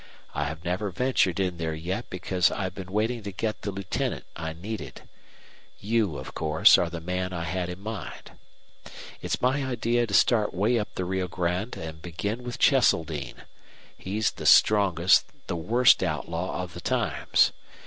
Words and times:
I 0.33 0.45
have 0.45 0.63
never 0.63 0.89
ventured 0.89 1.39
in 1.39 1.57
there 1.57 1.75
yet 1.75 2.09
because 2.09 2.49
I've 2.49 2.73
been 2.73 2.91
waiting 2.91 3.21
to 3.21 3.31
get 3.31 3.61
the 3.61 3.69
lieutenant 3.69 4.25
I 4.35 4.53
needed. 4.53 5.07
You, 5.77 6.17
of 6.17 6.33
course, 6.33 6.75
are 6.79 6.89
the 6.89 6.99
man 6.99 7.33
I 7.33 7.43
had 7.43 7.69
in 7.69 7.79
mind. 7.81 8.31
It's 9.21 9.43
my 9.43 9.63
idea 9.63 10.07
to 10.07 10.13
start 10.15 10.55
way 10.55 10.79
up 10.79 10.95
the 10.95 11.05
Rio 11.05 11.27
Grande 11.27 11.77
and 11.77 12.01
begin 12.01 12.41
with 12.43 12.57
Cheseldine. 12.57 13.43
He's 13.95 14.31
the 14.31 14.47
strongest, 14.47 15.27
the 15.45 15.55
worst 15.55 16.01
outlaw 16.01 16.63
of 16.63 16.73
the 16.73 16.81
times. 16.81 17.51